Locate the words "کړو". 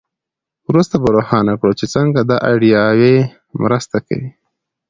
1.59-1.73